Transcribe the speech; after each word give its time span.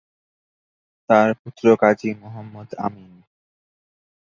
তার 1.09 1.29
পুত্র 1.41 1.65
কাজী 1.81 2.09
মুহম্মদ 2.21 2.69
আমিন। 2.85 3.11